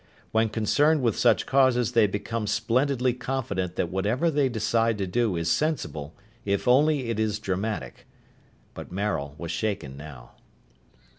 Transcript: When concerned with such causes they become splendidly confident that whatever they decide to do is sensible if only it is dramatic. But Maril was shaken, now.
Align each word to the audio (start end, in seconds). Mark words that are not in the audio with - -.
When 0.31 0.49
concerned 0.49 1.03
with 1.03 1.15
such 1.15 1.45
causes 1.45 1.91
they 1.91 2.07
become 2.07 2.47
splendidly 2.47 3.13
confident 3.13 3.75
that 3.75 3.91
whatever 3.91 4.31
they 4.31 4.49
decide 4.49 4.97
to 4.97 5.05
do 5.05 5.35
is 5.35 5.47
sensible 5.47 6.15
if 6.43 6.67
only 6.67 7.09
it 7.09 7.19
is 7.19 7.37
dramatic. 7.37 8.07
But 8.73 8.91
Maril 8.91 9.35
was 9.37 9.51
shaken, 9.51 9.95
now. 9.95 10.31